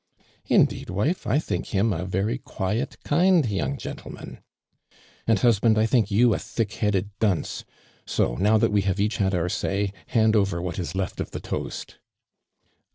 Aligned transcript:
"Indeed, 0.47 0.89
wife, 0.89 1.27
1 1.27 1.39
think 1.41 1.67
him 1.67 1.93
a 1.93 2.03
very 2.05 2.39
quiet, 2.39 2.97
kind 3.03 3.45
young 3.47 3.77
gentleman."" 3.77 4.39
And, 5.27 5.37
husband, 5.37 5.77
I 5.77 5.85
think 5.85 6.09
you 6.09 6.33
a 6.33 6.39
thick 6.39 6.71
head 6.73 6.95
ed 6.95 7.11
dunce, 7.19 7.63
so, 8.07 8.33
now 8.33 8.57
that 8.57 8.71
we 8.71 8.81
have 8.81 8.99
each 8.99 9.17
had 9.17 9.35
our 9.35 9.47
say. 9.47 9.93
handover 10.11 10.59
what 10.59 10.79
is 10.79 10.95
left 10.95 11.19
of 11.21 11.29
the 11.29 11.39
toast." 11.39 11.99